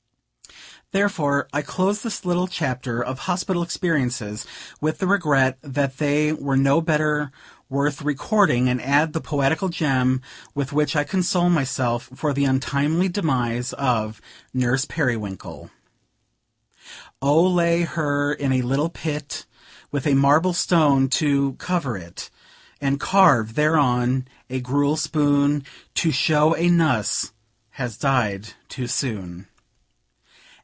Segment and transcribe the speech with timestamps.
[0.93, 4.45] Therefore, I close this little chapter of hospital experiences,
[4.81, 7.31] with the regret that they were no better
[7.69, 10.21] worth recording; and add the poetical gem
[10.53, 14.19] with which I console myself for the untimely demise of
[14.53, 15.71] "Nurse Periwinkle:"
[17.21, 19.45] Oh, lay her in a little pit,
[19.93, 22.29] With a marble stone to cover it;
[22.81, 25.63] And carve thereon a gruel spoon,
[25.95, 27.31] To show a "nuss"
[27.69, 29.47] has died too soon.